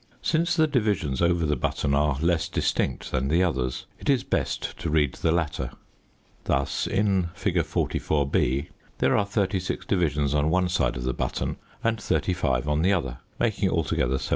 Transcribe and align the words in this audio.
Since 0.23 0.55
the 0.55 0.65
divisions 0.65 1.21
over 1.21 1.45
the 1.45 1.55
button 1.55 1.93
are 1.93 2.17
less 2.21 2.49
distinct 2.49 3.11
than 3.11 3.27
the 3.27 3.43
others, 3.43 3.85
it 3.99 4.09
is 4.09 4.23
best 4.23 4.75
to 4.79 4.89
read 4.89 5.13
the 5.13 5.31
latter. 5.31 5.69
Thus, 6.45 6.87
in 6.87 7.29
fig. 7.35 7.57
44_b_, 7.57 8.69
there 8.97 9.15
are 9.15 9.25
36 9.27 9.85
divisions 9.85 10.33
on 10.33 10.49
one 10.49 10.69
side 10.69 10.97
of 10.97 11.03
the 11.03 11.13
button, 11.13 11.57
and 11.83 12.01
35 12.01 12.67
on 12.67 12.81
the 12.81 12.91
other, 12.91 13.19
making 13.39 13.69
altogether 13.69 14.17
71. 14.17 14.21